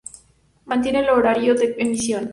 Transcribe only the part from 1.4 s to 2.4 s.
de emisión.